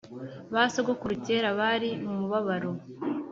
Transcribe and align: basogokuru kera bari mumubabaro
basogokuru 0.53 1.15
kera 1.25 1.49
bari 1.59 1.89
mumubabaro 2.05 2.71